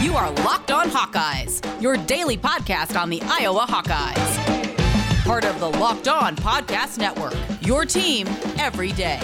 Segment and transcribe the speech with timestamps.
[0.00, 5.24] You are Locked On Hawkeyes, your daily podcast on the Iowa Hawkeyes.
[5.24, 8.28] Part of the Locked On Podcast Network, your team
[8.60, 9.18] every day.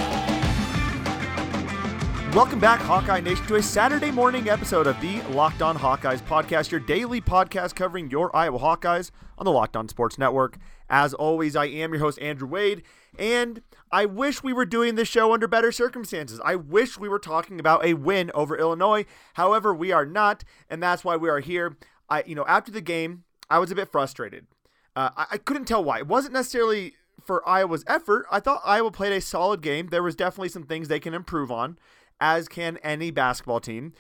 [2.35, 6.73] Welcome back, Hawkeye Nation, to a Saturday morning episode of the Locked On Hawkeyes podcast,
[6.73, 10.59] your daily podcast covering your Iowa Hawkeyes on the Locked On Sports Network.
[10.91, 12.83] As always, I am your host, Andrew Wade,
[13.17, 13.63] and
[13.95, 16.41] I wish we were doing this show under better circumstances.
[16.45, 19.07] I wish we were talking about a win over Illinois.
[19.35, 21.77] However, we are not, and that's why we are here.
[22.11, 24.49] I, you know, after the game, I was a bit frustrated.
[24.97, 25.99] Uh, I, I couldn't tell why.
[25.99, 26.95] It wasn't necessarily
[27.25, 28.27] for Iowa's effort.
[28.33, 29.87] I thought Iowa played a solid game.
[29.87, 31.79] There was definitely some things they can improve on
[32.21, 33.93] as can any basketball team.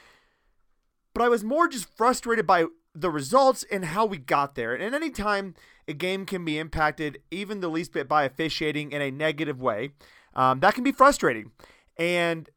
[1.14, 2.64] But I was more just frustrated by
[2.96, 4.74] the results and how we got there.
[4.74, 5.54] And anytime
[5.86, 9.90] a game can be impacted, even the least bit, by officiating in a negative way,
[10.34, 11.52] um, that can be frustrating.
[11.96, 12.48] And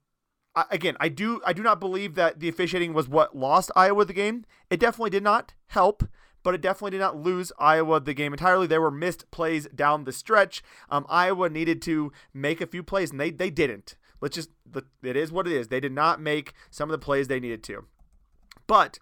[0.56, 4.06] I, again, I do I do not believe that the officiating was what lost Iowa
[4.06, 4.46] the game.
[4.70, 6.04] It definitely did not help
[6.48, 8.68] but it definitely did not lose Iowa the game entirely.
[8.68, 10.64] There were missed plays down the stretch.
[10.90, 13.96] Um, Iowa needed to make a few plays, and they they didn't.
[14.22, 14.52] Let's just
[15.04, 15.68] it is what it is.
[15.68, 17.84] They did not make some of the plays they needed to.
[18.66, 18.98] But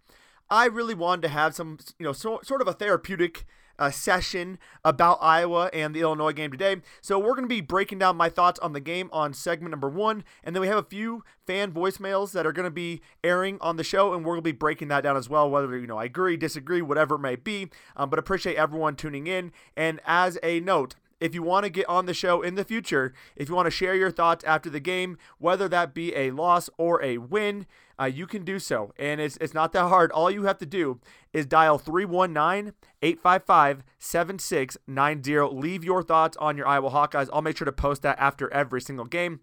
[0.50, 3.46] I really wanted to have some, you know, so, sort of a therapeutic
[3.80, 6.78] uh, session about Iowa and the Illinois game today.
[7.02, 9.90] So we're going to be breaking down my thoughts on the game on segment number
[9.90, 13.58] one, and then we have a few fan voicemails that are going to be airing
[13.62, 15.50] on the show, and we're going to be breaking that down as well.
[15.50, 17.70] Whether you know I agree, disagree, whatever it may be.
[17.96, 19.52] Um, but appreciate everyone tuning in.
[19.76, 23.14] And as a note, if you want to get on the show in the future,
[23.36, 26.70] if you want to share your thoughts after the game, whether that be a loss
[26.78, 27.66] or a win,
[28.00, 28.94] uh, you can do so.
[28.98, 30.12] And it's, it's not that hard.
[30.12, 31.00] All you have to do
[31.34, 35.40] is dial 319 855 7690.
[35.56, 37.30] Leave your thoughts on your Iowa Hawkeyes.
[37.32, 39.42] I'll make sure to post that after every single game.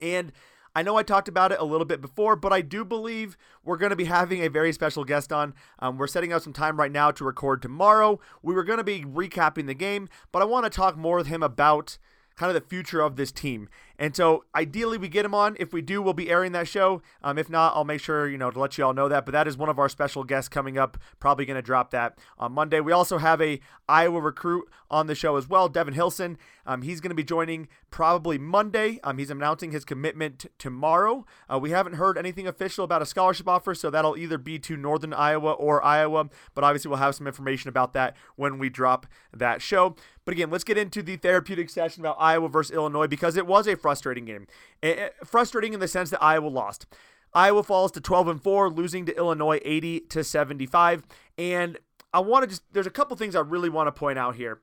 [0.00, 0.32] And
[0.74, 3.78] I know I talked about it a little bit before, but I do believe we're
[3.78, 5.54] going to be having a very special guest on.
[5.78, 8.20] Um, we're setting up some time right now to record tomorrow.
[8.42, 11.26] We were going to be recapping the game, but I want to talk more with
[11.26, 11.98] him about
[12.36, 13.68] kind of the future of this team.
[13.98, 15.56] And so ideally we get him on.
[15.58, 17.02] If we do, we'll be airing that show.
[17.22, 19.26] Um, if not, I'll make sure, you know, to let you all know that.
[19.26, 20.98] But that is one of our special guests coming up.
[21.18, 22.80] Probably going to drop that on Monday.
[22.80, 26.38] We also have a Iowa recruit on the show as well, Devin Hilson.
[26.66, 29.00] Um, he's going to be joining probably Monday.
[29.02, 31.24] Um, he's announcing his commitment tomorrow.
[31.50, 34.76] Uh, we haven't heard anything official about a scholarship offer, so that'll either be to
[34.76, 36.28] Northern Iowa or Iowa.
[36.54, 39.96] But obviously, we'll have some information about that when we drop that show.
[40.26, 43.66] But again, let's get into the therapeutic session about Iowa versus Illinois because it was
[43.66, 44.46] a frustrating game.
[44.82, 46.86] It, frustrating in the sense that Iowa lost.
[47.32, 51.04] Iowa falls to 12 and 4, losing to Illinois 80 to 75.
[51.38, 51.78] And
[52.12, 54.60] I want to just there's a couple things I really want to point out here.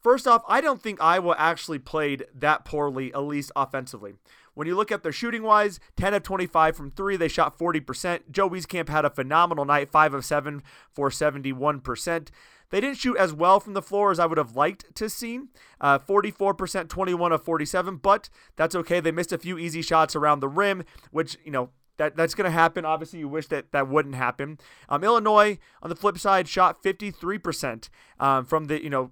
[0.00, 4.14] First off, I don't think Iowa actually played that poorly, at least offensively.
[4.54, 8.30] When you look at their shooting wise, 10 of 25 from three, they shot 40%.
[8.30, 12.28] Joe Wieskamp had a phenomenal night, 5 of 7 for 71%.
[12.70, 15.40] They didn't shoot as well from the floor as I would have liked to see.
[15.80, 19.00] Uh, 44%, 21 of 47, but that's okay.
[19.00, 22.46] They missed a few easy shots around the rim, which, you know, that, that's going
[22.46, 22.84] to happen.
[22.84, 24.58] Obviously, you wish that that wouldn't happen.
[24.88, 27.88] Um, Illinois, on the flip side, shot 53%
[28.18, 29.10] um, from the, you know,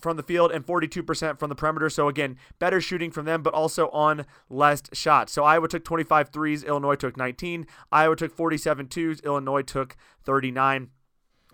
[0.00, 1.90] from the field and 42% from the perimeter.
[1.90, 5.32] So again, better shooting from them, but also on less shots.
[5.32, 7.66] So Iowa took 25 threes, Illinois took 19.
[7.92, 10.90] Iowa took 47 twos, Illinois took 39.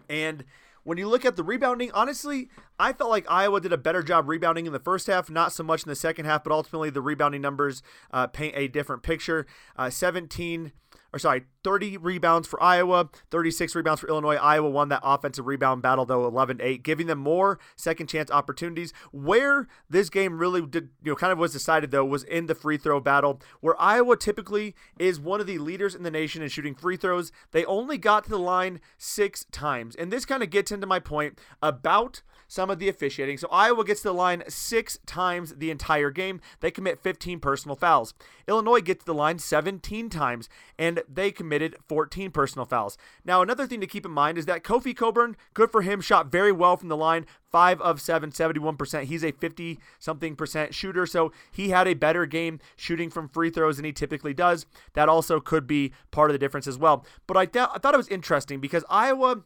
[0.09, 0.44] And
[0.84, 4.28] when you look at the rebounding, honestly, I felt like Iowa did a better job
[4.28, 7.00] rebounding in the first half, not so much in the second half, but ultimately the
[7.00, 9.47] rebounding numbers uh, paint a different picture.
[9.77, 10.73] Uh, 17
[11.14, 14.34] or sorry, 30 rebounds for Iowa, 36 rebounds for Illinois.
[14.34, 18.92] Iowa won that offensive rebound battle though 11-8, giving them more second chance opportunities.
[19.12, 22.54] Where this game really did, you know, kind of was decided though was in the
[22.54, 26.48] free throw battle, where Iowa typically is one of the leaders in the nation in
[26.48, 27.31] shooting free throws.
[27.52, 29.94] They only got to the line 6 times.
[29.94, 33.38] And this kind of gets into my point about some of the officiating.
[33.38, 36.41] So Iowa gets to the line six times the entire game.
[36.60, 38.15] They commit 15 personal fouls.
[38.47, 42.97] Illinois gets to the line 17 times, and they committed 14 personal fouls.
[43.25, 46.31] Now, another thing to keep in mind is that Kofi Cockburn, good for him, shot
[46.31, 47.26] very well from the line.
[47.50, 49.05] Five of seven, 71%.
[49.05, 53.50] He's a 50 something percent shooter, so he had a better game shooting from free
[53.50, 54.67] throws than he typically does.
[54.94, 57.06] That also could be part of the difference as well.
[57.26, 59.44] But I, th- I thought it was interesting because Iowa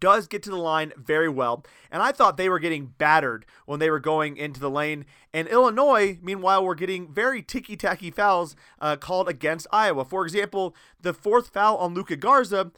[0.00, 1.64] does get to the line very well.
[1.90, 5.04] And I thought they were getting battered when they were going into the lane.
[5.32, 10.04] And Illinois, meanwhile, were getting very ticky tacky fouls uh, called against Iowa.
[10.04, 12.72] For example, the fourth foul on Luka Garza.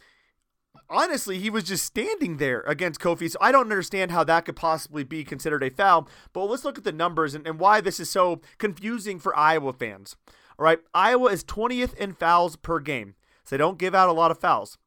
[0.89, 3.31] Honestly, he was just standing there against Kofi.
[3.31, 6.09] So I don't understand how that could possibly be considered a foul.
[6.33, 9.73] But let's look at the numbers and, and why this is so confusing for Iowa
[9.73, 10.17] fans.
[10.59, 13.15] All right, Iowa is 20th in fouls per game.
[13.45, 14.79] So they don't give out a lot of fouls.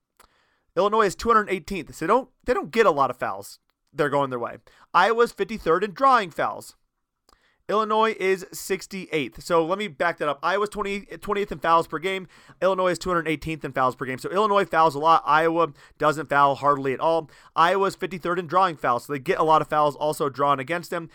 [0.75, 1.93] Illinois is 218th.
[1.93, 3.59] So they don't they don't get a lot of fouls.
[3.93, 4.57] They're going their way.
[4.93, 6.75] Iowa's 53rd in drawing fouls.
[7.69, 9.43] Illinois is 68th.
[9.43, 10.39] So let me back that up.
[10.41, 12.27] Iowa's 20, 20th in fouls per game.
[12.63, 14.17] Illinois is 218th in fouls per game.
[14.17, 15.21] So Illinois fouls a lot.
[15.25, 17.29] Iowa doesn't foul hardly at all.
[17.55, 19.05] Iowa's 53rd in drawing fouls.
[19.05, 21.09] So they get a lot of fouls also drawn against them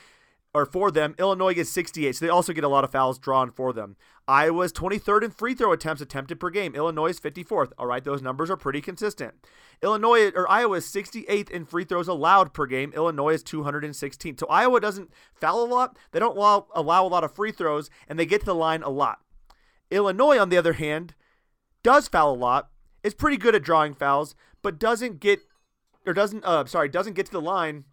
[0.55, 1.17] or for them.
[1.19, 3.97] Illinois gets 68, so they also get a lot of fouls drawn for them.
[4.27, 6.75] Iowa's 23rd in free throw attempts attempted per game.
[6.75, 7.73] Illinois is 54th.
[7.77, 9.35] All right, those numbers are pretty consistent.
[9.83, 12.93] Illinois or Iowa is 68th in free throws allowed per game.
[12.95, 14.41] Illinois is 216th.
[14.41, 15.99] So Iowa doesn't foul a lot.
[16.13, 18.83] They don't allow, allow a lot of free throws, and they get to the line
[18.83, 19.19] a lot.
[19.91, 21.15] Illinois, on the other hand,
[21.83, 22.71] does foul a lot.
[23.03, 25.41] Is pretty good at drawing fouls, but doesn't get
[26.07, 27.85] or doesn't uh sorry doesn't get to the line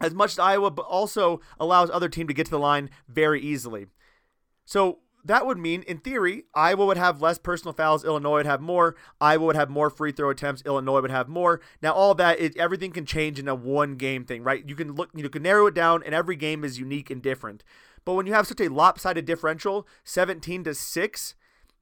[0.00, 3.40] as much as Iowa, but also allows other team to get to the line very
[3.40, 3.86] easily.
[4.64, 8.04] So that would mean, in theory, Iowa would have less personal fouls.
[8.04, 8.96] Illinois would have more.
[9.20, 10.62] Iowa would have more free throw attempts.
[10.64, 11.60] Illinois would have more.
[11.82, 14.66] Now, all that everything can change in a one game thing, right?
[14.66, 17.62] You can look, you can narrow it down, and every game is unique and different.
[18.04, 21.34] But when you have such a lopsided differential, 17 to six,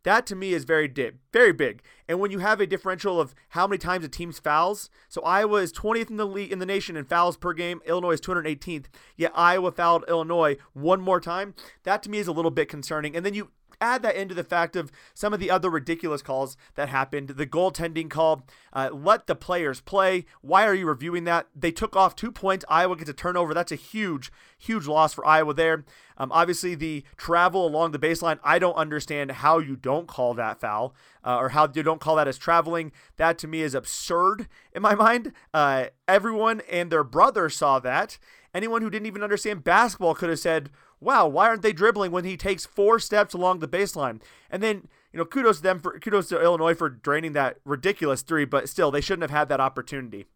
[0.04, 1.82] that to me is very big, very big.
[2.08, 5.56] And when you have a differential of how many times a team's fouls, so Iowa
[5.56, 7.80] is 20th in the league in the nation in fouls per game.
[7.86, 8.86] Illinois is 218th.
[9.16, 11.54] Yet Iowa fouled Illinois one more time.
[11.82, 13.16] That to me is a little bit concerning.
[13.16, 16.56] And then you add that into the fact of some of the other ridiculous calls
[16.74, 17.30] that happened.
[17.30, 20.24] The goaltending call, uh, let the players play.
[20.40, 21.48] Why are you reviewing that?
[21.54, 22.64] They took off two points.
[22.68, 23.54] Iowa gets a turnover.
[23.54, 25.84] That's a huge, huge loss for Iowa there.
[26.16, 30.60] Um, obviously, the travel along the baseline, I don't understand how you don't call that
[30.60, 30.94] foul
[31.24, 32.92] uh, or how you don't call that as traveling.
[33.16, 35.32] That to me is absurd in my mind.
[35.54, 38.18] Uh, everyone and their brother saw that.
[38.54, 40.70] Anyone who didn't even understand basketball could have said,
[41.00, 44.20] wow, why aren't they dribbling when he takes four steps along the baseline?
[44.50, 48.22] And then, you know, kudos to them for kudos to Illinois for draining that ridiculous
[48.22, 50.26] three, but still they shouldn't have had that opportunity.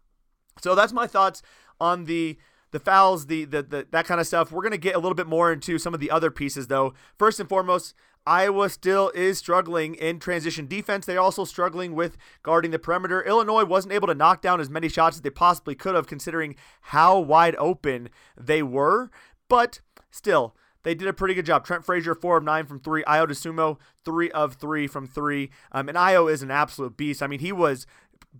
[0.60, 1.42] So that's my thoughts
[1.80, 2.38] on the
[2.70, 4.50] the fouls, the, the the that kind of stuff.
[4.50, 6.94] We're gonna get a little bit more into some of the other pieces though.
[7.18, 7.94] First and foremost,
[8.26, 11.04] Iowa still is struggling in transition defense.
[11.04, 13.22] They're also struggling with guarding the perimeter.
[13.22, 16.54] Illinois wasn't able to knock down as many shots as they possibly could have, considering
[16.82, 18.10] how wide open
[18.40, 19.10] they were.
[19.48, 19.80] But
[20.12, 20.54] Still,
[20.84, 21.64] they did a pretty good job.
[21.64, 23.02] Trent Frazier, four of nine from three.
[23.04, 25.50] Ayo Dosunmu, three of three from three.
[25.72, 27.22] Um, and Ayo is an absolute beast.
[27.22, 27.86] I mean, he was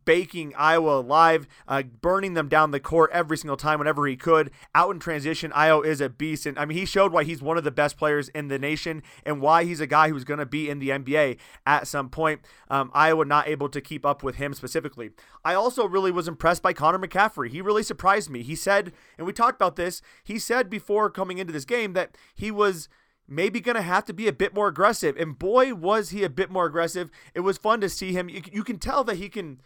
[0.05, 4.50] baking Iowa alive, uh, burning them down the court every single time whenever he could.
[4.75, 6.46] Out in transition, Ayo is a beast.
[6.46, 9.02] And I mean, he showed why he's one of the best players in the nation
[9.25, 12.40] and why he's a guy who's going to be in the NBA at some point.
[12.69, 15.11] Um, Iowa not able to keep up with him specifically.
[15.44, 17.50] I also really was impressed by Connor McCaffery.
[17.50, 18.43] He really surprised me.
[18.43, 22.17] He said, and we talked about this, he said before coming into this game that
[22.35, 22.88] he was
[23.28, 25.17] maybe going to have to be a bit more aggressive.
[25.17, 27.11] And boy, was he a bit more aggressive.
[27.35, 28.28] It was fun to see him.
[28.28, 29.61] You can tell that he can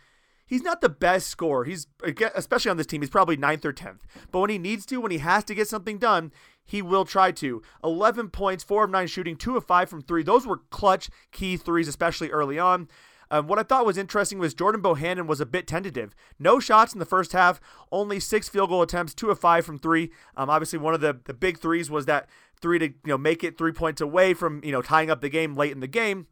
[0.47, 1.65] he's not the best scorer.
[1.65, 1.87] He's
[2.35, 4.05] especially on this team, he's probably ninth or tenth.
[4.31, 6.33] But when he needs to, when he has to get something done,
[6.65, 7.63] he will try to.
[7.85, 10.23] 11 points, four of nine shooting, two of five from three.
[10.23, 12.89] Those were clutch key threes, especially early on.
[13.31, 16.15] Um, what I thought was interesting was Jordan Bohannon was a bit tentative.
[16.39, 17.61] No shots in the first half,
[17.91, 20.13] only six field goal attempts, two of five from three.
[20.37, 22.29] Um, obviously, one of the, the big threes was that
[22.61, 25.29] three to you know make it three points away from you know tying up the
[25.29, 26.29] game late in the game.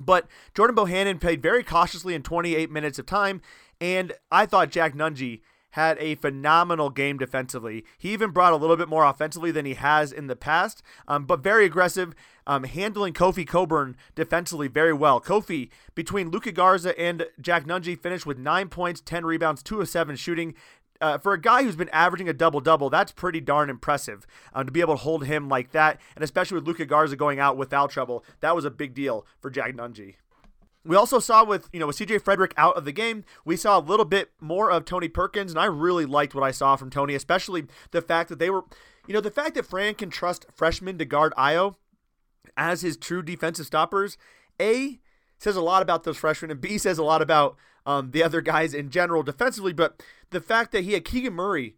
[0.00, 3.40] But Jordan Bohannon played very cautiously in 28 minutes of time,
[3.80, 5.40] and I thought Jack Nunge
[5.74, 7.84] had a phenomenal game defensively.
[7.98, 11.24] He even brought a little bit more offensively than he has in the past, um,
[11.24, 12.14] but very aggressive,
[12.46, 15.20] um, handling Kofi Cockburn defensively very well.
[15.20, 19.88] Kofi, between Luka Garza and Jack Nunge, finished with nine points, 10 rebounds, two of
[19.88, 20.54] seven shooting
[21.00, 24.26] uh, for a guy who's been averaging a double double, that's pretty darn impressive.
[24.52, 27.38] Um, to be able to hold him like that, and especially with Luka Garza going
[27.38, 30.14] out without trouble, that was a big deal for Jack Nunge.
[30.86, 33.78] We also saw with you know with CJ Frederick out of the game, we saw
[33.78, 36.90] a little bit more of Tony Perkins, and I really liked what I saw from
[36.90, 38.64] Tony, especially the fact that they were,
[39.06, 41.76] you know, the fact that Fran can trust freshmen to guard Ayo
[42.56, 44.18] as his true defensive stoppers.
[44.60, 45.00] A
[45.38, 48.40] says a lot about those freshmen, and B says a lot about um, the other
[48.40, 49.72] guys in general defensively.
[49.72, 51.76] But the fact that he had Keegan Murray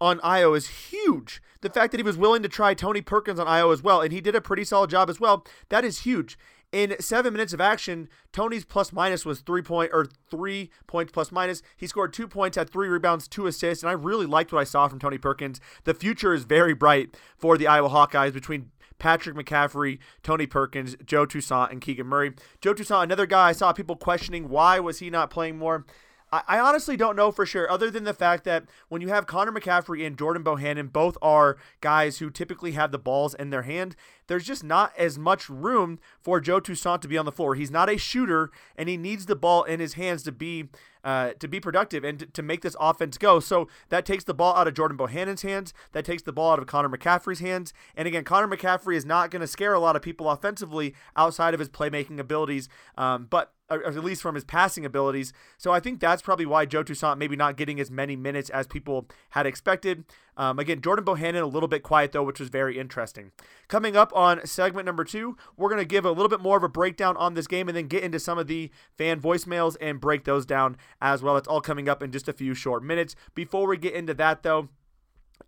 [0.00, 1.42] on Ayo is huge.
[1.60, 4.12] The fact that he was willing to try Tony Perkins on Ayo as well, and
[4.12, 6.38] he did a pretty solid job as well, that is huge.
[6.70, 11.32] In seven minutes of action, Tony's plus minus was three point or three points plus
[11.32, 11.62] minus.
[11.78, 14.64] He scored two points, had three rebounds, two assists, and I really liked what I
[14.64, 15.60] saw from Tony Perkins.
[15.84, 21.24] The future is very bright for the Iowa Hawkeyes between Patrick McCaffery, Tony Perkins, Joe
[21.24, 22.32] Toussaint, and Keegan Murray.
[22.60, 25.86] Joe Toussaint, another guy I saw people questioning why was he not playing more.
[26.30, 29.52] I, honestly don't know for sure, other than the fact that when you have Connor
[29.52, 33.96] McCaffery and Jordan Bohannon, both are guys who typically have the balls in their hand,
[34.28, 37.54] there's just not as much room for Joe Toussaint to be on the floor.
[37.54, 40.68] He's not a shooter, and he needs the ball in his hands to be
[41.04, 43.40] uh, to be productive and to, to, make this offense go.
[43.40, 45.72] So that takes the ball out of Jordan Bohannon's hands.
[45.92, 47.72] That takes the ball out of Connor McCaffery's hands.
[47.96, 51.54] And again, Connor McCaffery is not going to scare a lot of people offensively outside
[51.54, 52.68] of his playmaking abilities.
[52.96, 55.32] Um, but at least from his passing abilities.
[55.58, 58.66] So I think that's probably why Joe Toussaint maybe not getting as many minutes as
[58.66, 60.04] people had expected.
[60.38, 63.32] Um, again, Jordan Bohannon a little bit quiet though, which was very interesting.
[63.66, 66.62] Coming up on segment number two, we're going to give a little bit more of
[66.62, 70.00] a breakdown on this game and then get into some of the fan voicemails and
[70.00, 71.36] break those down as well.
[71.36, 73.16] It's all coming up in just a few short minutes.
[73.34, 74.68] Before we get into that though,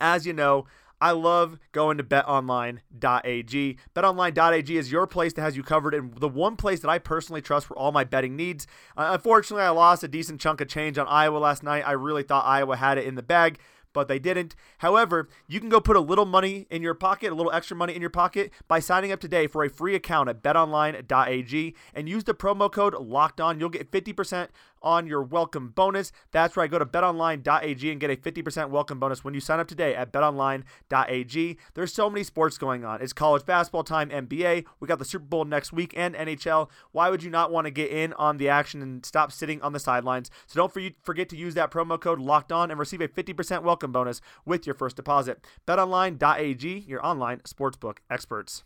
[0.01, 0.67] as you know,
[1.01, 3.79] I love going to betonline.ag.
[3.95, 7.41] Betonline.ag is your place that has you covered and the one place that I personally
[7.41, 8.67] trust for all my betting needs.
[8.97, 11.85] Uh, unfortunately, I lost a decent chunk of change on Iowa last night.
[11.87, 13.59] I really thought Iowa had it in the bag
[13.93, 14.55] but they didn't.
[14.79, 17.95] However, you can go put a little money in your pocket, a little extra money
[17.95, 22.25] in your pocket by signing up today for a free account at betonline.ag and use
[22.25, 23.61] the promo code locked on.
[23.61, 24.49] You'll get 50%
[24.83, 26.13] on your welcome bonus.
[26.31, 26.71] That's right.
[26.71, 30.13] Go to betonline.ag and get a 50% welcome bonus when you sign up today at
[30.13, 31.59] betonline.ag.
[31.75, 33.03] There's so many sports going on.
[33.03, 34.65] It's college basketball time, NBA.
[34.79, 36.71] We got the Super Bowl next week and NHL.
[36.93, 39.73] Why would you not want to get in on the action and stop sitting on
[39.73, 40.31] the sidelines?
[40.47, 43.81] So don't forget to use that promo code locked on and receive a 50% welcome
[43.81, 45.47] welcome bonus with your first deposit.
[45.67, 48.65] BetOnline.ag, your online sportsbook experts.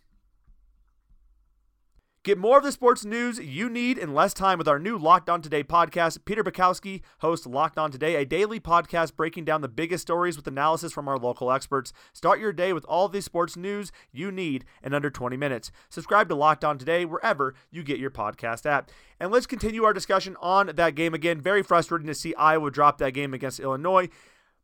[2.24, 5.28] Get more of the sports news you need in less time with our new Locked
[5.28, 6.24] On Today podcast.
[6.24, 10.46] Peter Bukowski hosts Locked On Today, a daily podcast breaking down the biggest stories with
[10.46, 11.92] analysis from our local experts.
[12.14, 15.70] Start your day with all the sports news you need in under 20 minutes.
[15.90, 18.90] Subscribe to Locked On Today wherever you get your podcast at.
[19.20, 21.42] And let's continue our discussion on that game again.
[21.42, 24.08] Very frustrating to see Iowa drop that game against Illinois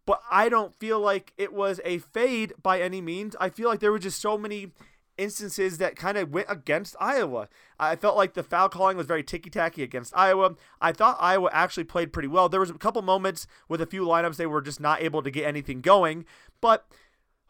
[0.07, 3.37] but I don't feel like it was a fade by any means.
[3.39, 4.73] I feel like there were just so many
[5.21, 7.49] instances that kind of went against Iowa.
[7.79, 10.55] I felt like the foul calling was very ticky tacky against Iowa.
[10.81, 12.49] I thought Iowa actually played pretty well.
[12.49, 15.31] There was a couple moments with a few lineups they were just not able to
[15.31, 16.25] get anything going,
[16.61, 16.87] but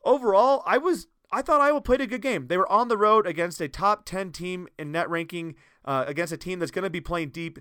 [0.04, 2.48] overall, I was I thought Iowa played a good game.
[2.48, 6.32] They were on the road against a top 10 team in net ranking, uh, against
[6.32, 7.60] a team that's going to be playing deep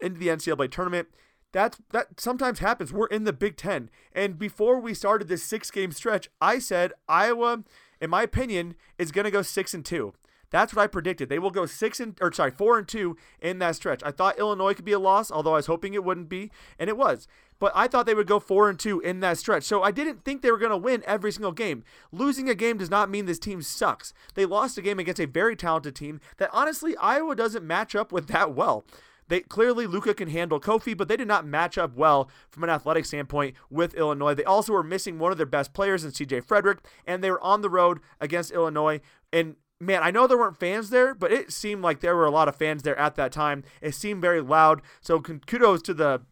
[0.00, 1.08] into the NCAA tournament
[1.52, 2.92] that's that sometimes happens.
[2.92, 6.92] We're in the Big Ten, and before we started this six game stretch, I said
[7.08, 7.64] Iowa,
[8.00, 10.14] in my opinion, is going to go six and two.
[10.50, 11.28] That's what I predicted.
[11.28, 14.02] They will go six and or sorry four and two in that stretch.
[14.04, 16.90] I thought Illinois could be a loss, although I was hoping it wouldn't be, and
[16.90, 17.28] it was.
[17.60, 19.64] But I thought they would go four and two in that stretch.
[19.64, 21.84] So I didn't think they were going to win every single game.
[22.10, 24.12] Losing a game does not mean this team sucks.
[24.34, 28.12] They lost a game against a very talented team that honestly Iowa doesn't match up
[28.12, 28.84] with that well.
[29.30, 32.70] They clearly Luka can handle Kofi, but they did not match up well from an
[32.70, 34.34] athletic standpoint with Illinois.
[34.34, 37.42] They also were missing one of their best players in CJ Frederick, and they were
[37.42, 39.00] on the road against Illinois.
[39.32, 42.30] And man, I know there weren't fans there, but it seemed like there were a
[42.30, 43.62] lot of fans there at that time.
[43.80, 44.82] It seemed very loud.
[45.00, 46.22] So kudos to the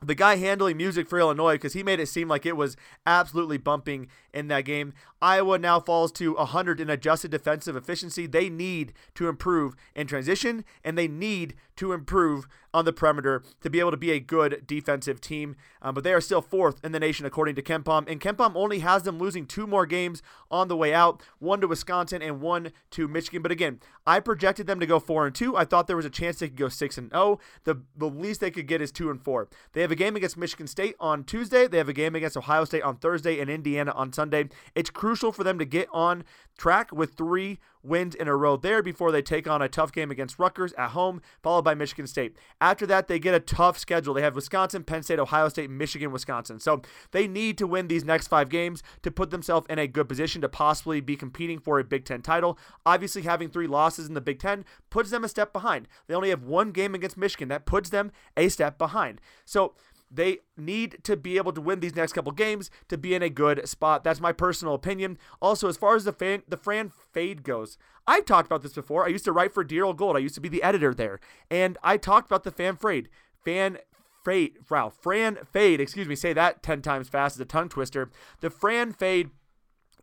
[0.00, 3.58] the guy handling music for Illinois because he made it seem like it was absolutely
[3.58, 4.92] bumping in that game.
[5.20, 8.26] Iowa now falls to 100 in adjusted defensive efficiency.
[8.26, 13.70] They need to improve in transition and they need to improve on the perimeter to
[13.70, 15.56] be able to be a good defensive team.
[15.80, 18.80] Um, but they are still fourth in the nation according to KenPom, and KenPom only
[18.80, 22.72] has them losing two more games on the way out, one to Wisconsin and one
[22.90, 23.42] to Michigan.
[23.42, 25.56] But again, I projected them to go four and two.
[25.56, 27.22] I thought there was a chance they could go six and zero.
[27.22, 27.40] Oh.
[27.64, 29.48] The the least they could get is two and four.
[29.72, 31.66] They have a game against Michigan State on Tuesday.
[31.66, 34.48] They have a game against Ohio State on Thursday and Indiana on Sunday.
[34.74, 36.24] It's crucial for them to get on
[36.56, 40.10] track with three wins in a row there before they take on a tough game
[40.10, 42.36] against Rutgers at home, followed by Michigan State.
[42.60, 44.14] After that, they get a tough schedule.
[44.14, 46.58] They have Wisconsin, Penn State, Ohio State, Michigan, Wisconsin.
[46.58, 50.08] So they need to win these next five games to put themselves in a good
[50.08, 52.58] position to possibly be competing for a Big Ten title.
[52.84, 55.88] Obviously, having three losses in the Big Ten puts them a step behind.
[56.06, 57.48] They only have one game against Michigan.
[57.48, 59.20] That puts them a step behind.
[59.44, 59.74] So
[60.10, 63.30] they need to be able to win these next couple games to be in a
[63.30, 64.04] good spot.
[64.04, 65.18] That's my personal opinion.
[65.40, 69.04] Also, as far as the fan, the Fran fade goes, I've talked about this before.
[69.04, 70.16] I used to write for Dear Old Gold.
[70.16, 73.08] I used to be the editor there, and I talked about the fan fade,
[73.44, 73.78] fan
[74.24, 75.80] fade, wow, Fran fade.
[75.80, 78.10] Excuse me, say that ten times fast as a tongue twister.
[78.40, 79.30] The Fran fade.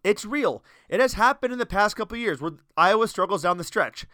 [0.04, 0.64] It's real.
[0.88, 4.06] It has happened in the past couple years where Iowa struggles down the stretch.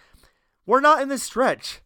[0.65, 1.81] We're not in this stretch.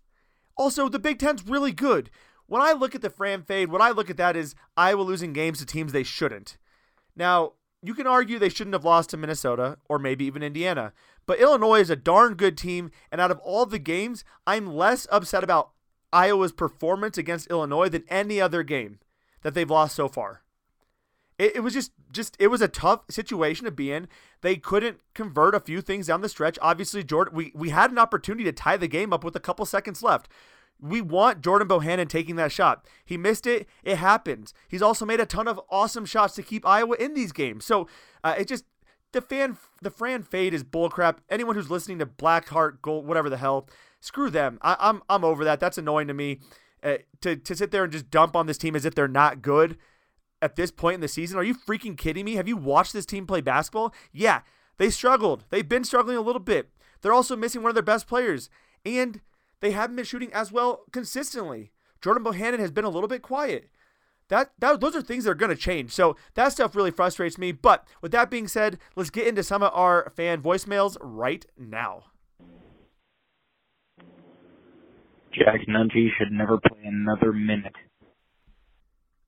[0.55, 2.11] Also, the Big Ten's really good
[2.47, 5.33] when I look at the Fran fade, what I look at that is Iowa losing
[5.33, 6.57] games to teams they shouldn't.
[7.15, 10.93] Now, you can argue they shouldn't have lost to Minnesota or maybe even Indiana,
[11.25, 15.07] but Illinois is a darn good team, and out of all the games, I'm less
[15.11, 15.71] upset about
[16.13, 18.99] Iowa's performance against Illinois than any other game
[19.41, 20.43] that they've lost so far.
[21.37, 24.07] it, it was just just it was a tough situation to be in.
[24.41, 26.57] They couldn't convert a few things down the stretch.
[26.61, 29.65] Obviously, Jordan, we we had an opportunity to tie the game up with a couple
[29.65, 30.29] seconds left.
[30.79, 32.85] We want Jordan Bohannon taking that shot.
[33.03, 33.67] He missed it.
[33.83, 34.53] It happens.
[34.67, 37.65] He's also made a ton of awesome shots to keep Iowa in these games.
[37.65, 37.87] So
[38.23, 38.65] uh, it just
[39.13, 41.17] the fan the Fran fade is bullcrap.
[41.29, 43.67] Anyone who's listening to Blackheart Gold, whatever the hell,
[44.01, 44.59] screw them.
[44.61, 45.59] I, am I'm, I'm over that.
[45.59, 46.39] That's annoying to me.
[46.83, 49.41] Uh, to to sit there and just dump on this team as if they're not
[49.41, 49.77] good
[50.41, 51.37] at this point in the season.
[51.37, 52.35] Are you freaking kidding me?
[52.35, 53.93] Have you watched this team play basketball?
[54.11, 54.41] Yeah,
[54.77, 55.45] they struggled.
[55.49, 56.69] They've been struggling a little bit.
[57.01, 58.49] They're also missing one of their best players,
[58.85, 59.21] and
[59.59, 61.71] they haven't been shooting as well consistently.
[62.01, 63.69] Jordan Bohannon has been a little bit quiet.
[64.29, 65.91] That, that those are things that are going to change.
[65.91, 67.51] So that stuff really frustrates me.
[67.51, 72.05] But with that being said, let's get into some of our fan voicemails right now.
[75.31, 77.75] Jack Nunge should never play another minute.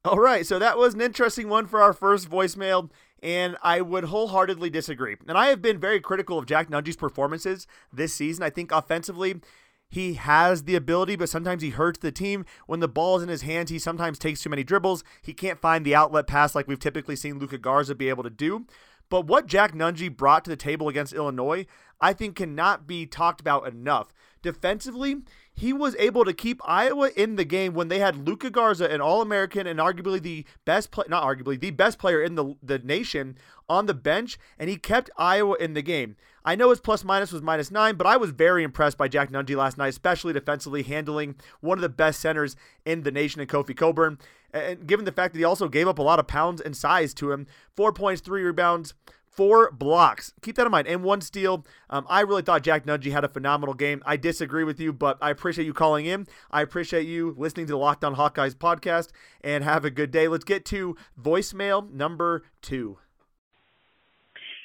[0.05, 2.89] All right, so that was an interesting one for our first voicemail,
[3.21, 5.17] and I would wholeheartedly disagree.
[5.27, 8.41] And I have been very critical of Jack Nunge's performances this season.
[8.41, 9.41] I think offensively,
[9.89, 12.45] he has the ability, but sometimes he hurts the team.
[12.65, 15.03] When the ball is in his hands, he sometimes takes too many dribbles.
[15.21, 18.29] He can't find the outlet pass like we've typically seen Luka Garza be able to
[18.29, 18.65] do.
[19.09, 21.65] But what Jack Nunge brought to the table against Illinois,
[22.01, 24.13] I think cannot be talked about enough.
[24.41, 25.21] Defensively,
[25.57, 29.01] he was able to keep Iowa in the game when they had Luka Garza, an
[29.01, 33.35] All-American and arguably the best play, not arguably the best player in the the nation,
[33.67, 36.15] on the bench, and he kept Iowa in the game.
[36.45, 39.31] I know his plus minus was minus nine, but I was very impressed by Jack
[39.31, 43.47] Nunge last night, especially defensively, handling one of the best centers in the nation in
[43.47, 44.19] Kofi Cockburn.
[44.53, 47.13] And given the fact that he also gave up a lot of pounds and size
[47.15, 48.93] to him, four points, three rebounds
[49.37, 50.33] four blocks.
[50.41, 50.87] Keep that in mind.
[50.87, 51.65] And one steal.
[51.89, 54.01] Um, I really thought Jack Nunge had a phenomenal game.
[54.05, 56.27] I disagree with you, but I appreciate you calling in.
[56.51, 59.09] I appreciate you listening to the Locked On Hawkeyes podcast,
[59.41, 60.27] and have a good day.
[60.27, 62.97] Let's get to voicemail number two.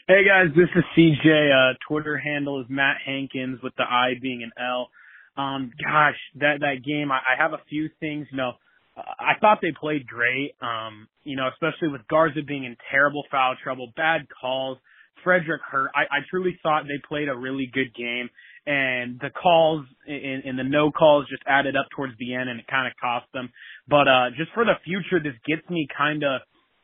[0.09, 1.53] Hey guys, this is CJ.
[1.53, 4.89] Uh, Twitter handle is Matt Hankins with the I being an L.
[5.37, 8.27] Um, gosh, that that game, I, I have a few things.
[8.31, 8.53] You know,
[8.97, 10.55] I thought they played great.
[10.61, 14.79] Um, you know, especially with Garza being in terrible foul trouble, bad calls,
[15.25, 15.91] Frederick hurt.
[15.95, 18.29] I, I truly thought they played a really good game,
[18.67, 22.67] and the calls and, the no calls just added up towards the end, and it
[22.67, 23.51] kind of cost them.
[23.89, 26.41] But uh, just for the future, this gets me kind of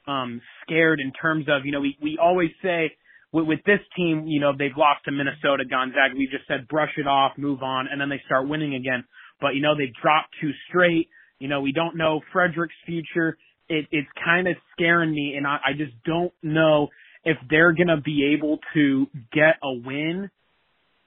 [0.06, 2.92] um, scared in terms of you know we we always say
[3.32, 6.14] with, with this team, you know, they've lost to Minnesota, Gonzaga.
[6.16, 9.04] We just said brush it off, move on, and then they start winning again.
[9.40, 11.08] But you know, they dropped two straight.
[11.38, 13.36] You know, we don't know Frederick's future.
[13.68, 16.88] It, it's kind of scaring me, and I, I just don't know
[17.24, 20.30] if they're going to be able to get a win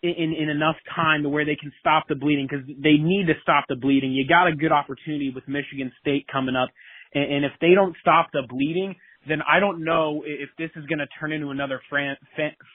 [0.04, 3.34] in, in enough time to where they can stop the bleeding because they need to
[3.42, 4.12] stop the bleeding.
[4.12, 6.70] You got a good opportunity with Michigan State coming up,
[7.14, 8.96] and, and if they don't stop the bleeding,
[9.28, 12.16] then I don't know if this is going to turn into another Fran,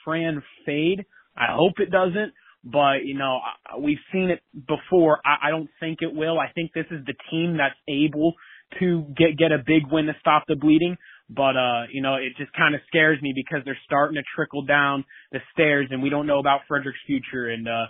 [0.05, 1.05] Fran fade.
[1.37, 2.33] I hope it doesn't,
[2.66, 3.40] but you know
[3.79, 5.20] we've seen it before.
[5.24, 6.38] I, I don't think it will.
[6.38, 8.35] I think this is the team that's able
[8.81, 10.96] to get get a big win to stop the bleeding.
[11.31, 14.64] But uh, you know, it just kind of scares me because they're starting to trickle
[14.64, 17.48] down the stairs, and we don't know about Frederick's future.
[17.48, 17.87] And uh,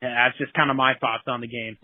[0.00, 1.76] that's just kind of my thoughts on the game.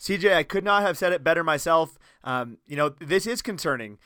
[0.00, 1.98] CJ, I could not have said it better myself.
[2.24, 3.98] Um, you know, this is concerning.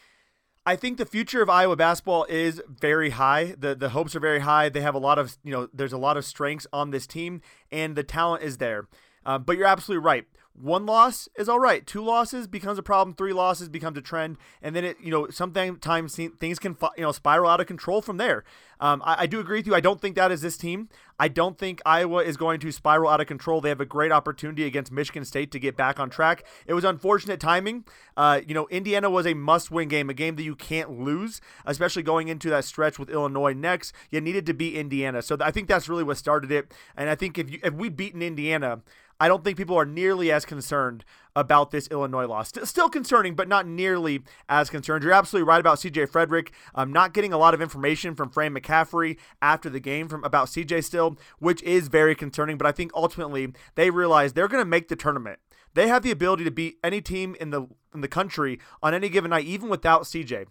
[0.66, 3.54] I think the future of Iowa basketball is very high.
[3.56, 4.68] The the hopes are very high.
[4.68, 7.40] They have a lot of you know there's a lot of strengths on this team,
[7.70, 8.88] and the talent is there.
[9.24, 10.24] Uh, but you're absolutely right
[10.60, 11.86] one loss is all right.
[11.86, 13.14] Two losses becomes a problem.
[13.14, 17.12] Three losses becomes a trend, and then it, you know, sometimes things can, you know,
[17.12, 18.44] spiral out of control from there.
[18.80, 19.74] Um, I, I, do agree with you.
[19.74, 20.90] I don't think that is this team.
[21.18, 23.62] I don't think Iowa is going to spiral out of control.
[23.62, 26.44] They have a great opportunity against Michigan State to get back on track.
[26.66, 27.84] It was unfortunate timing.
[28.18, 32.02] Uh, you know, Indiana was a must-win game, a game that you can't lose, especially
[32.02, 33.94] going into that stretch with Illinois next.
[34.10, 36.74] You needed to beat Indiana, so I think that's really what started it.
[36.96, 38.82] And I think if you, if we beaten Indiana
[39.18, 42.52] I don't think people are nearly as concerned about this Illinois loss.
[42.64, 45.04] Still concerning, but not nearly as concerned.
[45.04, 46.52] You're absolutely right about CJ Frederick.
[46.74, 50.48] I'm not getting a lot of information from Fran McCaffery after the game from about
[50.48, 52.56] CJ still, which is very concerning.
[52.56, 55.38] But I think ultimately they realize they're going to make the tournament.
[55.74, 59.08] They have the ability to beat any team in the in the country on any
[59.08, 60.46] given night, even without CJ.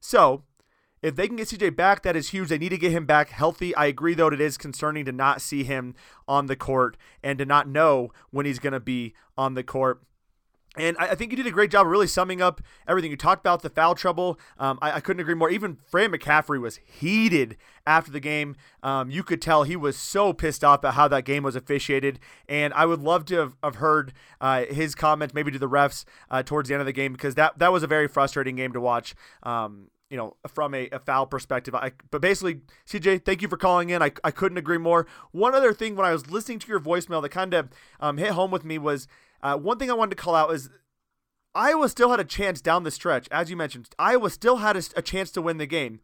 [0.00, 0.44] So
[1.02, 2.48] if they can get CJ back, that is huge.
[2.48, 3.74] They need to get him back healthy.
[3.74, 5.94] I agree, though, it is concerning to not see him
[6.28, 10.02] on the court and to not know when he's going to be on the court.
[10.74, 13.10] And I, think you did a great job of really summing up everything.
[13.10, 14.40] You talked about the foul trouble.
[14.58, 15.50] Um, I, I, couldn't agree more.
[15.50, 18.56] Even Fran McCaffery was heated after the game.
[18.82, 22.18] Um, you could tell he was so pissed off at how that game was officiated.
[22.48, 26.06] And I would love to have, have heard uh, his comments maybe to the refs
[26.30, 28.72] uh, towards the end of the game because that, that was a very frustrating game
[28.72, 29.14] to watch.
[29.42, 31.74] Um, you know, from a, a foul perspective.
[31.74, 34.02] I, but basically, CJ, thank you for calling in.
[34.02, 35.06] I, I couldn't agree more.
[35.30, 38.32] One other thing, when I was listening to your voicemail that kind of um, hit
[38.32, 39.08] home with me was
[39.42, 40.68] uh, one thing I wanted to call out is
[41.54, 43.26] Iowa still had a chance down the stretch.
[43.30, 46.00] As you mentioned, Iowa still had a, a chance to win the game.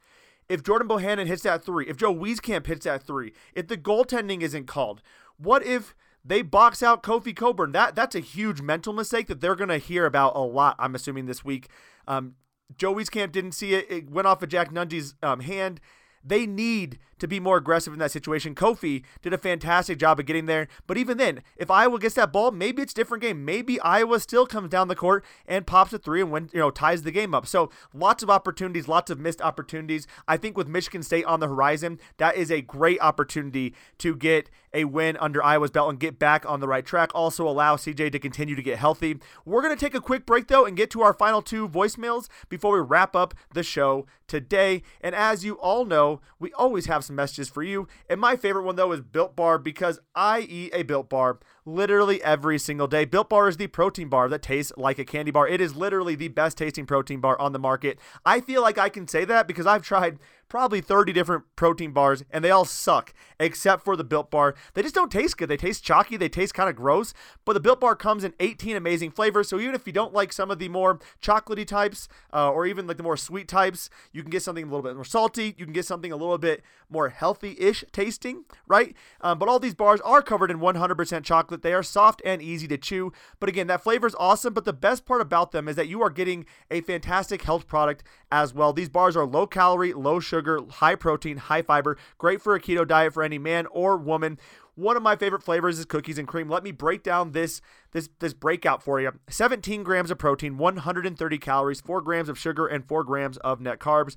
[0.48, 4.40] If Jordan Bohannon hits that three, if Joe Wieskamp hits that three, if the goaltending
[4.40, 5.02] isn't called,
[5.36, 5.94] what if
[6.24, 7.72] they box out Kofi Cockburn.
[7.72, 10.76] That that's a huge mental mistake that they're going to hear about a lot.
[10.78, 11.68] I'm assuming this week.
[12.06, 12.34] Um,
[12.76, 13.86] Joe Wieskamp didn't see it.
[13.90, 15.80] It went off of Jack Nunge's um, hand.
[16.24, 18.54] They need to be more aggressive in that situation.
[18.54, 20.68] Kofi did a fantastic job of getting there.
[20.86, 23.44] But even then, if Iowa gets that ball, maybe it's a different game.
[23.44, 26.70] Maybe Iowa still comes down the court and pops a three and win, you know,
[26.70, 27.46] ties the game up.
[27.46, 30.06] So lots of opportunities, lots of missed opportunities.
[30.26, 34.50] I think with Michigan State on the horizon, that is a great opportunity to get
[34.74, 37.10] a win under Iowa's belt and get back on the right track.
[37.14, 39.18] Also allow CJ to continue to get healthy.
[39.44, 42.74] We're to take a quick break though and get to our final two voicemails before
[42.74, 44.82] we wrap up the show today.
[45.00, 47.88] And as you all know, we always have some messages for you.
[48.08, 52.22] And my favorite one, though, is Built Bar because I eat a Built Bar literally
[52.22, 53.04] every single day.
[53.04, 55.46] Built Bar is the protein bar that tastes like a candy bar.
[55.46, 57.98] It is literally the best tasting protein bar on the market.
[58.24, 62.24] I feel like I can say that because I've tried probably 30 different protein bars
[62.30, 64.54] and they all suck except for the Built Bar.
[64.74, 65.48] They just don't taste good.
[65.48, 68.76] They taste chalky, they taste kind of gross, but the Built Bar comes in 18
[68.76, 69.48] amazing flavors.
[69.48, 72.86] So even if you don't like some of the more chocolatey types uh, or even
[72.86, 75.54] like the more sweet types, you can get something a little bit more salty.
[75.58, 78.94] You can get something a little bit more healthy-ish tasting, right?
[79.20, 81.57] Um, but all these bars are covered in 100% chocolate.
[81.62, 83.12] They are soft and easy to chew.
[83.40, 84.54] But again, that flavor is awesome.
[84.54, 88.04] But the best part about them is that you are getting a fantastic health product
[88.30, 88.72] as well.
[88.72, 92.86] These bars are low calorie, low sugar, high protein, high fiber, great for a keto
[92.86, 94.38] diet for any man or woman.
[94.74, 96.48] One of my favorite flavors is cookies and cream.
[96.48, 99.10] Let me break down this this this breakout for you.
[99.28, 103.80] 17 grams of protein, 130 calories, 4 grams of sugar, and 4 grams of net
[103.80, 104.14] carbs.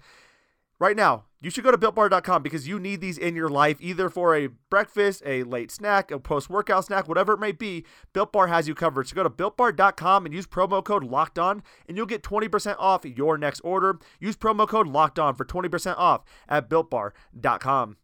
[0.82, 4.10] Right now, you should go to builtbar.com because you need these in your life, either
[4.10, 7.86] for a breakfast, a late snack, a post workout snack, whatever it may be.
[8.13, 9.08] Built Bar has you covered.
[9.08, 13.06] So go to builtbar.com and use promo code locked on, and you'll get 20% off
[13.06, 14.00] your next order.
[14.20, 17.98] Use promo code locked on for 20% off at builtbar.com.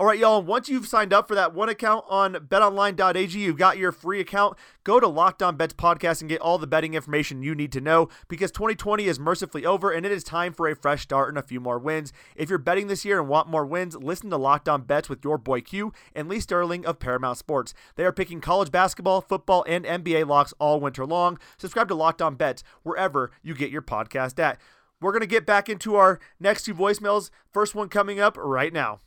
[0.00, 0.40] All right, y'all.
[0.40, 4.56] Once you've signed up for that one account on betonline.ag, you've got your free account.
[4.84, 7.80] Go to Locked On Bets Podcast and get all the betting information you need to
[7.80, 11.36] know because 2020 is mercifully over and it is time for a fresh start and
[11.36, 12.12] a few more wins.
[12.36, 15.24] If you're betting this year and want more wins, listen to Locked On Bets with
[15.24, 17.74] your boy Q and Lee Sterling of Paramount Sports.
[17.96, 21.40] They are picking college basketball, football, and NBA locks all winter long.
[21.56, 24.60] Subscribe to Locked On Bets wherever you get your podcast at.
[25.00, 27.30] We're going to get back into our next two voicemails.
[27.52, 29.00] First one coming up right now.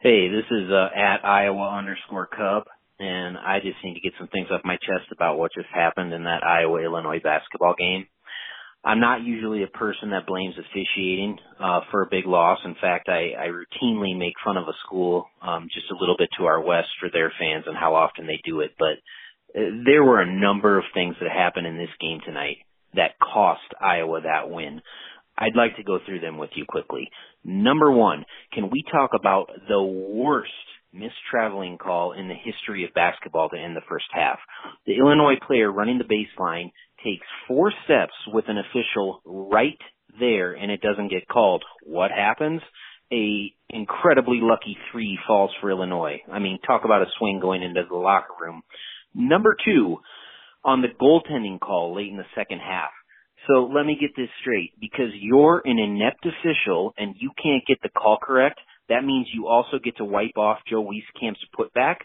[0.00, 2.64] Hey, this is uh, at Iowa underscore Cub,
[2.98, 6.12] and I just need to get some things off my chest about what just happened
[6.12, 8.06] in that Iowa Illinois basketball game.
[8.84, 12.58] I'm not usually a person that blames officiating uh, for a big loss.
[12.66, 16.28] In fact, I, I routinely make fun of a school um, just a little bit
[16.38, 18.72] to our west for their fans and how often they do it.
[18.78, 19.00] But
[19.58, 22.58] uh, there were a number of things that happened in this game tonight
[22.94, 24.82] that cost Iowa that win.
[25.38, 27.10] I'd like to go through them with you quickly.
[27.44, 30.50] Number one, can we talk about the worst
[30.92, 34.38] missed traveling call in the history of basketball to end the first half?
[34.86, 36.72] The Illinois player running the baseline
[37.04, 39.78] takes four steps with an official right
[40.18, 41.64] there and it doesn't get called.
[41.82, 42.62] What happens?
[43.12, 46.22] A incredibly lucky three falls for Illinois.
[46.32, 48.62] I mean, talk about a swing going into the locker room.
[49.14, 49.98] Number two,
[50.64, 52.90] on the goaltending call late in the second half,
[53.46, 54.72] so let me get this straight.
[54.80, 59.46] Because you're an inept official and you can't get the call correct, that means you
[59.46, 61.96] also get to wipe off Joe Wieskamp's putback.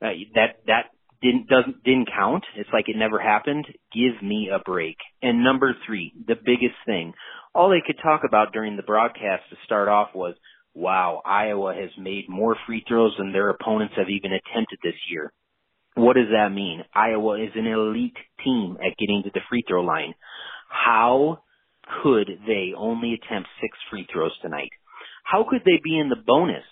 [0.00, 0.84] Uh, that that
[1.22, 2.44] didn't doesn't didn't count.
[2.56, 3.66] It's like it never happened.
[3.92, 4.96] Give me a break.
[5.22, 7.14] And number three, the biggest thing,
[7.54, 10.36] all they could talk about during the broadcast to start off was,
[10.74, 15.32] "Wow, Iowa has made more free throws than their opponents have even attempted this year."
[15.94, 16.84] What does that mean?
[16.94, 20.14] Iowa is an elite team at getting to the free throw line.
[20.68, 21.42] How
[22.02, 24.70] could they only attempt six free throws tonight?
[25.24, 26.64] How could they be in the bonus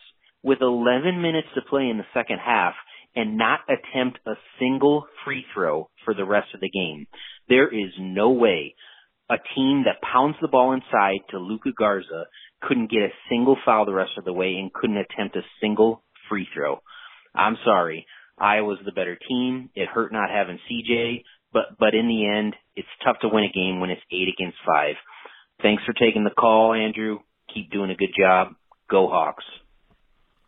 [0.42, 2.74] with 11 minutes to play in the second half
[3.14, 7.06] and not attempt a single free throw for the rest of the game?
[7.48, 8.74] There is no way
[9.28, 12.26] a team that pounds the ball inside to Luka Garza
[12.62, 16.02] couldn't get a single foul the rest of the way and couldn't attempt a single
[16.28, 16.80] free throw.
[17.34, 18.06] I'm sorry.
[18.38, 19.70] Iowa's the better team.
[19.74, 21.22] It hurt not having CJ,
[21.56, 24.58] but but in the end, it's tough to win a game when it's eight against
[24.66, 24.96] five.
[25.62, 27.20] Thanks for taking the call, Andrew.
[27.54, 28.48] Keep doing a good job.
[28.90, 29.44] Go Hawks.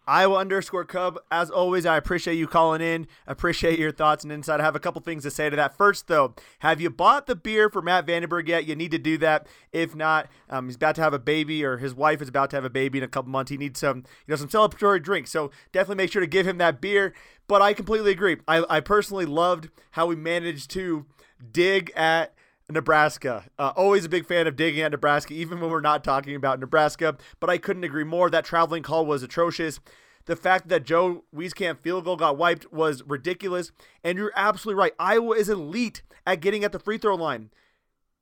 [0.08, 1.18] Iowa underscore Cub.
[1.30, 3.06] As always, I appreciate you calling in.
[3.26, 4.58] Appreciate your thoughts and insight.
[4.58, 5.76] I have a couple things to say to that.
[5.76, 8.64] First, though, have you bought the beer for Matt VandeBerg yet?
[8.64, 9.46] You need to do that.
[9.70, 12.56] If not, um, he's about to have a baby, or his wife is about to
[12.56, 13.50] have a baby in a couple months.
[13.50, 15.30] He needs some, you know, some celebratory drinks.
[15.30, 17.12] So definitely make sure to give him that beer.
[17.46, 18.38] But I completely agree.
[18.48, 21.04] I, I personally loved how we managed to
[21.52, 22.32] dig at
[22.70, 23.44] Nebraska.
[23.58, 26.60] Uh, always a big fan of digging at Nebraska, even when we're not talking about
[26.60, 27.16] Nebraska.
[27.40, 28.28] But I couldn't agree more.
[28.30, 29.80] That traveling call was atrocious.
[30.26, 33.72] The fact that Joe Wieskamp field goal got wiped was ridiculous.
[34.04, 34.92] And you're absolutely right.
[34.98, 37.50] Iowa is elite at getting at the free throw line.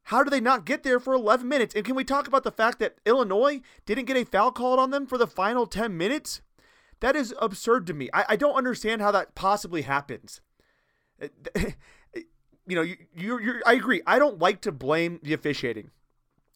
[0.04, 1.74] How do they not get there for 11 minutes?
[1.74, 4.90] And can we talk about the fact that Illinois didn't get a foul called on
[4.90, 6.42] them for the final 10 minutes?
[7.00, 8.09] That is absurd to me.
[8.14, 10.40] I, I don't understand how that possibly happens.
[12.66, 14.02] you know, you, you're, you're, I agree.
[14.07, 15.90] I don't like to blame the officiating.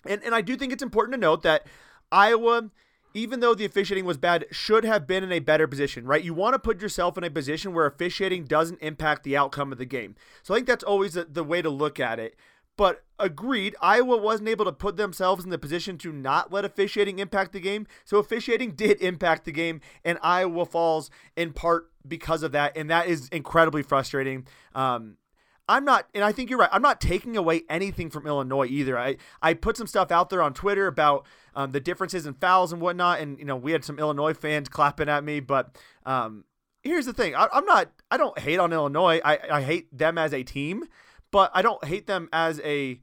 [0.06, 1.66] And, and I do think it's important to note that
[2.10, 2.70] Iowa,
[3.14, 6.24] even though the officiating was bad, should have been in a better position, right?
[6.24, 9.78] You want to put yourself in a position where officiating doesn't impact the outcome of
[9.78, 10.16] the game.
[10.42, 12.34] So I think that's always the, the way to look at it.
[12.76, 17.18] But agreed, Iowa wasn't able to put themselves in the position to not let officiating
[17.18, 17.86] impact the game.
[18.06, 22.76] So officiating did impact the game, and Iowa falls in part because of that.
[22.78, 24.46] And that is incredibly frustrating.
[24.74, 25.18] Um,
[25.70, 26.68] I'm not, and I think you're right.
[26.72, 28.98] I'm not taking away anything from Illinois either.
[28.98, 32.72] I, I put some stuff out there on Twitter about um, the differences in fouls
[32.72, 35.38] and whatnot, and you know we had some Illinois fans clapping at me.
[35.38, 36.44] But um,
[36.82, 39.20] here's the thing: I, am not, I don't hate on Illinois.
[39.24, 40.86] I, I hate them as a team,
[41.30, 43.00] but I don't hate them as a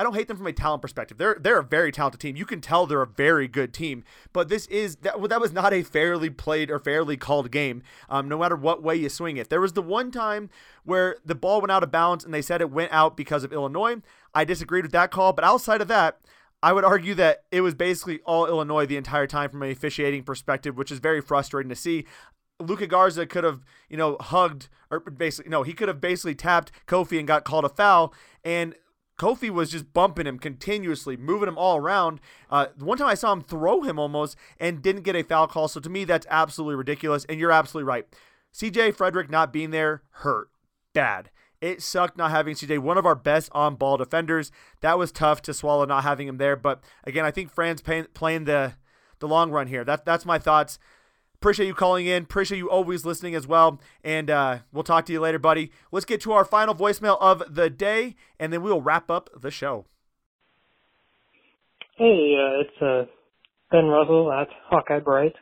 [0.00, 1.18] I don't hate them from a talent perspective.
[1.18, 2.34] They're they're a very talented team.
[2.34, 4.02] You can tell they're a very good team.
[4.32, 7.82] But this is that that was not a fairly played or fairly called game.
[8.08, 9.50] Um, no matter what way you swing it.
[9.50, 10.48] There was the one time
[10.84, 13.52] where the ball went out of bounds and they said it went out because of
[13.52, 13.96] Illinois.
[14.34, 16.18] I disagreed with that call, but outside of that.
[16.62, 20.24] I would argue that it was basically all Illinois the entire time from an officiating
[20.24, 22.04] perspective, which is very frustrating to see.
[22.58, 26.72] Luka Garza could have, you know, hugged or basically no, he could have basically tapped
[26.86, 28.12] Kofi and got called a foul.
[28.44, 28.74] And
[29.20, 32.20] Kofi was just bumping him continuously, moving him all around.
[32.48, 35.68] Uh, one time I saw him throw him almost and didn't get a foul call.
[35.68, 37.26] So to me, that's absolutely ridiculous.
[37.26, 38.06] And you're absolutely right.
[38.54, 40.48] CJ Frederick not being there hurt
[40.94, 41.28] bad.
[41.60, 44.50] It sucked not having CJ, one of our best on ball defenders.
[44.80, 46.56] That was tough to swallow not having him there.
[46.56, 48.72] But again, I think Fran's playing, the
[49.18, 49.84] the long run here.
[49.84, 50.78] That that's my thoughts.
[51.40, 52.24] Appreciate you calling in.
[52.24, 53.80] Appreciate you always listening as well.
[54.04, 55.72] And uh, we'll talk to you later, buddy.
[55.90, 59.50] Let's get to our final voicemail of the day, and then we'll wrap up the
[59.50, 59.86] show.
[61.96, 63.10] Hey, uh, it's uh,
[63.70, 65.32] Ben Russell at Hawkeye Bright,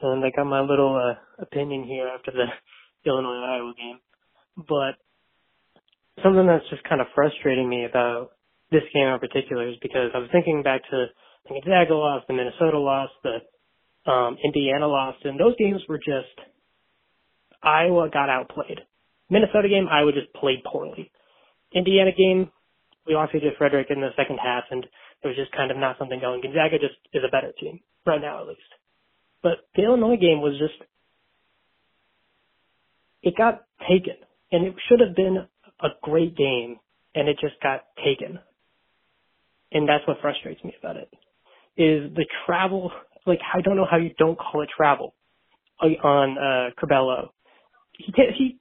[0.00, 2.46] and I got my little uh, opinion here after the
[3.06, 3.98] Illinois Iowa game.
[4.56, 4.96] But
[6.22, 8.30] something that's just kind of frustrating me about
[8.70, 11.06] this game in particular is because I was thinking back to
[11.44, 13.40] the Gonzaga loss, the Minnesota loss, the
[14.06, 16.38] um, Indiana lost, and those games were just
[17.62, 18.80] Iowa got outplayed.
[19.28, 21.10] Minnesota game, Iowa just played poorly.
[21.74, 22.50] Indiana game,
[23.06, 24.86] we lost AJ Frederick in the second half, and
[25.22, 26.40] there was just kind of not something going.
[26.42, 28.60] Gonzaga just is a better team right now, at least.
[29.42, 30.74] But the Illinois game was just
[33.22, 34.14] it got taken,
[34.52, 35.46] and it should have been
[35.82, 36.78] a great game,
[37.14, 38.38] and it just got taken.
[39.72, 41.08] And that's what frustrates me about it.
[41.76, 42.92] Is the travel
[43.26, 45.14] like I don't know how you don't call it travel
[45.80, 47.28] on uh Curbelo.
[47.98, 48.58] He he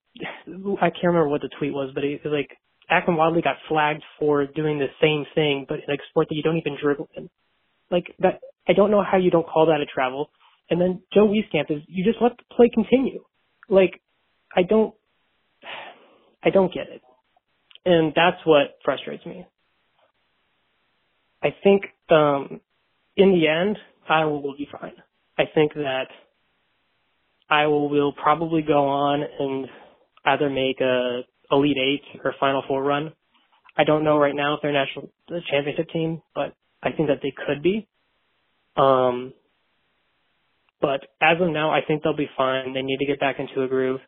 [0.81, 2.57] I can't remember what the tweet was, but it was like
[2.91, 6.43] Akrum Wadley got flagged for doing the same thing, but in a sport that you
[6.43, 7.29] don't even dribble in.
[7.91, 10.29] Like that, I don't know how you don't call that a travel.
[10.69, 13.23] And then Joe Wieskamp is you just let the play continue.
[13.69, 14.01] Like
[14.55, 14.93] I don't,
[16.43, 17.01] I don't get it,
[17.85, 19.45] and that's what frustrates me.
[21.43, 22.61] I think um,
[23.15, 23.77] in the end,
[24.09, 24.93] Iowa will be fine.
[25.37, 26.07] I think that
[27.49, 29.67] Iowa will probably go on and
[30.25, 33.13] either make a Elite Eight or Final Four run.
[33.77, 35.11] I don't know right now if they're a national
[35.49, 37.87] championship team, but I think that they could be.
[38.77, 39.33] Um,
[40.81, 42.73] but as of now, I think they'll be fine.
[42.73, 43.99] They need to get back into a groove.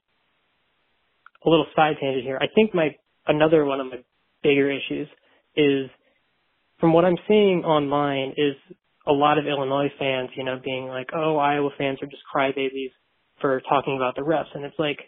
[1.46, 2.38] A little side tangent here.
[2.42, 2.96] I think my
[3.28, 3.98] another one of my
[4.44, 5.08] bigger issues
[5.56, 5.90] is
[6.80, 8.56] from what I'm seeing online is
[9.08, 12.92] a lot of Illinois fans, you know, being like, oh, Iowa fans are just crybabies
[13.42, 14.54] for talking about the refs.
[14.54, 15.00] And it's like,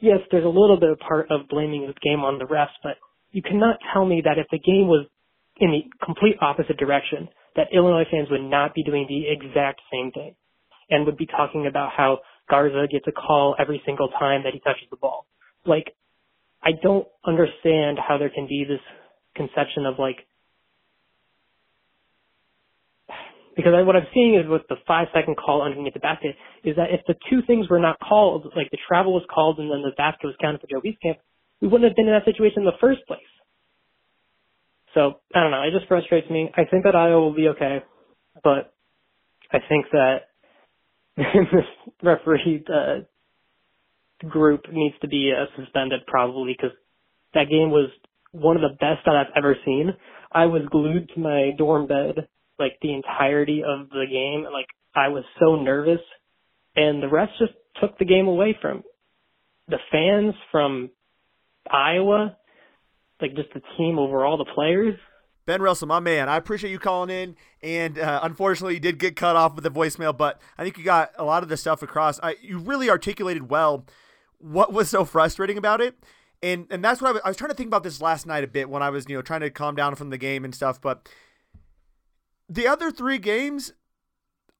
[0.00, 2.96] yes, there's a little bit of part of blaming the game on the refs, but
[3.30, 5.06] you cannot tell me that if the game was
[5.58, 10.10] in the complete opposite direction, that Illinois fans would not be doing the exact same
[10.10, 10.34] thing
[10.90, 12.18] and would be talking about how
[12.50, 15.26] Garza gets a call every single time that he touches the ball.
[15.64, 15.94] Like,
[16.62, 18.80] I don't understand how there can be this
[19.36, 20.26] conception of like
[23.56, 26.76] because I, what I'm seeing is with the five second call underneath the basket is
[26.76, 29.82] that if the two things were not called, like the travel was called and then
[29.82, 31.16] the basket was counted for Joe Wieskamp,
[31.60, 33.20] we wouldn't have been in that situation in the first place.
[34.94, 35.62] So I don't know.
[35.62, 36.50] It just frustrates me.
[36.56, 37.82] I think that Iowa will be okay,
[38.44, 38.74] but
[39.52, 40.18] I think that
[41.16, 41.66] this
[42.02, 43.18] referee uh,
[44.28, 46.76] group needs to be uh, suspended probably because
[47.34, 47.90] that game was
[48.32, 49.90] one of the best that I've ever seen.
[50.32, 54.44] I was glued to my dorm bed like the entirety of the game.
[54.44, 56.00] Like I was so nervous,
[56.76, 58.82] and the refs just took the game away from
[59.68, 60.90] the fans, from
[61.70, 62.36] Iowa,
[63.20, 64.98] like just the team overall, the players.
[65.46, 67.36] Ben Russell, my man, I appreciate you calling in.
[67.62, 70.84] And uh, unfortunately, you did get cut off with the voicemail, but I think you
[70.84, 72.18] got a lot of the stuff across.
[72.22, 73.84] I, you really articulated well
[74.38, 75.96] what was so frustrating about it.
[76.42, 78.44] And, and that's what I was, I was trying to think about this last night
[78.44, 80.54] a bit when I was, you know, trying to calm down from the game and
[80.54, 80.80] stuff.
[80.80, 81.08] But
[82.48, 83.72] the other three games,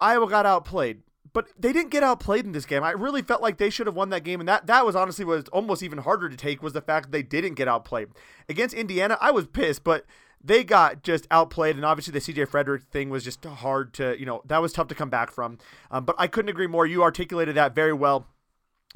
[0.00, 2.82] Iowa got outplayed, but they didn't get outplayed in this game.
[2.82, 5.24] I really felt like they should have won that game, and that that was honestly
[5.24, 8.08] was almost even harder to take was the fact that they didn't get outplayed
[8.48, 9.18] against Indiana.
[9.20, 10.04] I was pissed, but
[10.42, 14.26] they got just outplayed, and obviously the CJ Frederick thing was just hard to you
[14.26, 15.58] know that was tough to come back from.
[15.90, 16.86] Um, but I couldn't agree more.
[16.86, 18.28] You articulated that very well.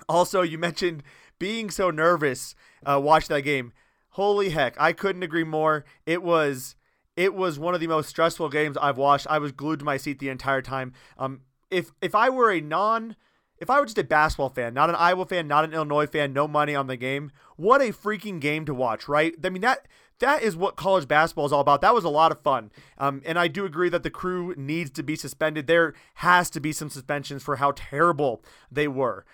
[0.08, 1.02] Also, you mentioned
[1.38, 3.72] being so nervous uh, watch that game.
[4.10, 5.84] Holy heck, I couldn't agree more.
[6.04, 6.76] It was
[7.18, 9.26] it was one of the most stressful games I've watched.
[9.28, 10.92] I was glued to my seat the entire time.
[11.18, 13.16] Um, if if I were a non
[13.58, 16.32] if I were just a basketball fan, not an Iowa fan, not an Illinois fan,
[16.32, 19.34] no money on the game, what a freaking game to watch, right?
[19.44, 19.88] I mean that
[20.20, 21.80] that is what college basketball is all about.
[21.80, 22.70] That was a lot of fun.
[22.98, 25.66] Um, and I do agree that the crew needs to be suspended.
[25.66, 29.24] There has to be some suspensions for how terrible they were.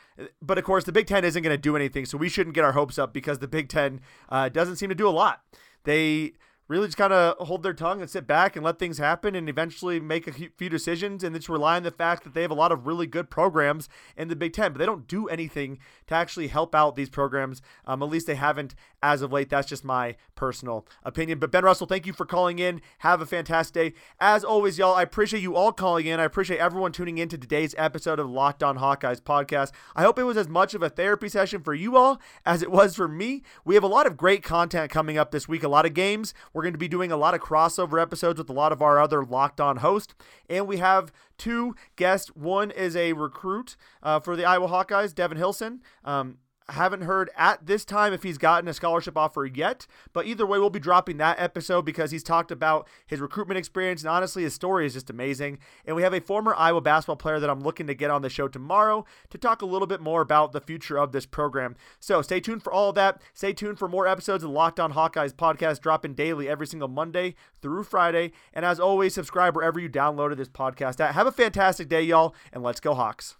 [0.40, 2.64] But of course, the Big Ten isn't going to do anything, so we shouldn't get
[2.64, 5.42] our hopes up because the Big Ten uh, doesn't seem to do a lot.
[5.84, 6.32] They
[6.68, 9.48] really just kind of hold their tongue and sit back and let things happen and
[9.48, 12.54] eventually make a few decisions and just rely on the fact that they have a
[12.54, 16.14] lot of really good programs in the Big Ten, but they don't do anything to
[16.14, 17.60] actually help out these programs.
[17.84, 19.50] Um, at least they haven't as of late.
[19.50, 21.38] That's just my personal opinion.
[21.38, 22.80] But Ben Russell, thank you for calling in.
[22.98, 23.98] Have a fantastic day.
[24.18, 26.20] As always, y'all, I appreciate you all calling in.
[26.20, 29.72] I appreciate everyone tuning in to today's episode of Locked On Hawkeyes podcast.
[29.94, 32.70] I hope it was as much of a therapy session for you all as it
[32.70, 33.42] was for me.
[33.64, 36.32] We have a lot of great content coming up this week, a lot of games.
[36.54, 38.98] We're going to be doing a lot of crossover episodes with a lot of our
[38.98, 40.14] other Locked On hosts.
[40.48, 42.28] And we have two guests.
[42.28, 45.82] One is a recruit uh, for the Iowa Hawkeyes, Devin Hilson.
[46.04, 46.38] Um,
[46.68, 50.58] haven't heard at this time if he's gotten a scholarship offer yet, but either way,
[50.58, 54.02] we'll be dropping that episode because he's talked about his recruitment experience.
[54.02, 55.58] And honestly, his story is just amazing.
[55.84, 58.30] And we have a former Iowa basketball player that I'm looking to get on the
[58.30, 61.76] show tomorrow to talk a little bit more about the future of this program.
[62.00, 63.20] So stay tuned for all of that.
[63.34, 67.34] Stay tuned for more episodes of Locked On Hawkeyes podcast dropping daily every single Monday
[67.60, 68.32] through Friday.
[68.54, 71.14] And as always, subscribe wherever you downloaded this podcast at.
[71.14, 73.36] Have a fantastic day, y'all, and let's go, Hawks.